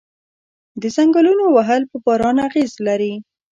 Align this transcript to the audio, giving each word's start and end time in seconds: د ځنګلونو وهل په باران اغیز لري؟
د 0.81 0.83
ځنګلونو 0.95 1.45
وهل 1.55 1.81
په 1.91 1.97
باران 2.05 2.37
اغیز 2.47 2.71
لري؟ 2.87 3.13